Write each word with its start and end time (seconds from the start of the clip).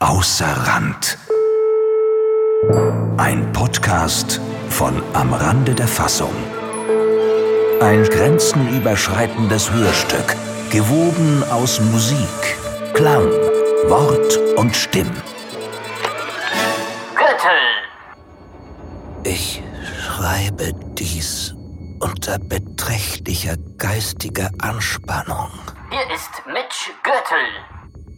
Außer 0.00 0.46
Rand. 0.66 1.16
Ein 3.16 3.52
Podcast 3.52 4.40
von 4.68 5.00
Am 5.14 5.32
Rande 5.32 5.72
der 5.72 5.86
Fassung. 5.86 6.34
Ein 7.80 8.02
grenzenüberschreitendes 8.02 9.70
Hörstück, 9.70 10.36
gewoben 10.70 11.44
aus 11.50 11.80
Musik, 11.80 12.18
Klang, 12.92 13.30
Wort 13.88 14.36
und 14.56 14.74
Stimm. 14.74 15.10
Gürtel! 17.14 17.60
Ich 19.22 19.62
schreibe 20.02 20.72
dies 20.98 21.54
unter 22.00 22.38
beträchtlicher 22.40 23.56
geistiger 23.78 24.50
Anspannung. 24.60 25.50
Hier 25.90 26.14
ist 26.14 26.44
Mitch 26.46 26.90
Gürtel. 27.04 27.73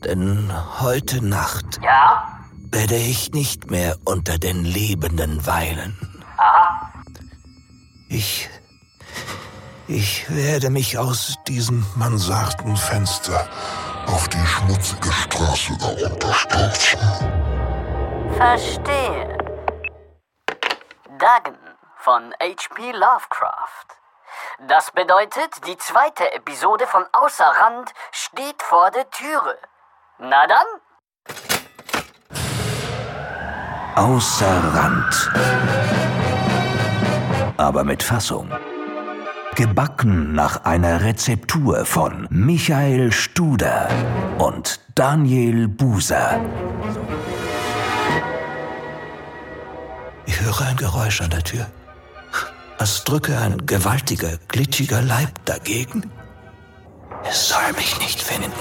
Denn 0.07 0.53
heute 0.81 1.21
Nacht 1.21 1.81
Ja? 1.83 2.39
werde 2.71 2.95
ich 2.95 3.33
nicht 3.33 3.73
mehr 3.73 3.97
unter 4.05 4.39
den 4.39 4.65
Lebenden 4.65 5.45
weilen. 5.45 5.97
Aha. 6.37 6.93
Ich. 8.09 8.49
Ich 9.89 10.33
werde 10.33 10.71
mich 10.71 10.97
aus 10.97 11.35
diesem 11.49 11.85
Mansardenfenster 11.97 13.49
auf 14.07 14.29
die 14.29 14.47
schmutzige 14.47 15.11
Straße 15.11 15.77
herunterstürzen. 15.77 17.01
Verstehe. 18.37 19.39
Dagen 21.19 21.59
von 21.97 22.33
H.P. 22.41 22.93
Lovecraft. 22.93 23.89
Das 24.69 24.93
bedeutet, 24.93 25.67
die 25.67 25.77
zweite 25.79 26.33
Episode 26.33 26.87
von 26.87 27.05
Außer 27.11 27.45
Rand 27.45 27.93
steht 28.13 28.63
vor 28.63 28.93
der 28.93 29.11
Türe. 29.11 29.59
Na 30.19 30.47
dann, 30.47 30.67
Außer 33.97 34.75
Rand. 34.75 35.31
Aber 37.57 37.85
mit 37.85 38.03
Fassung. 38.03 38.51
Gebacken 39.55 40.35
nach 40.35 40.65
einer 40.65 41.03
Rezeptur 41.03 41.87
von 41.87 42.27
Michael 42.31 43.11
Studer 43.11 43.89
und 44.37 44.81
Daniel 44.95 45.67
Buser. 45.67 46.41
Ich 50.27 50.41
höre 50.43 50.61
ein 50.61 50.77
Geräusch 50.77 51.23
an 51.23 51.31
der 51.31 51.43
Tür. 51.43 51.67
Als 52.79 53.05
drücke 53.05 53.39
ein 53.39 53.65
gewaltiger, 53.65 54.37
glitschiger 54.49 55.01
Leib 55.01 55.43
dagegen. 55.47 56.11
Es 57.25 57.49
soll 57.49 57.73
mich 57.77 57.99
nicht 57.99 58.23
finden. 58.23 58.53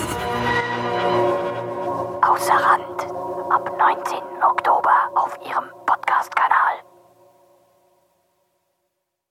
Garant. 2.56 3.02
Ab 3.50 3.70
19. 3.78 4.18
Oktober 4.42 5.12
auf 5.16 5.38
ihrem 5.46 5.75